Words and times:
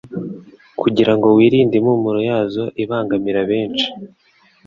kugira 0.81 1.11
ngo 1.15 1.27
wirinde 1.37 1.75
impumuro 1.77 2.19
yazo 2.29 2.63
ibangamira 2.83 3.41
benshi 3.51 3.87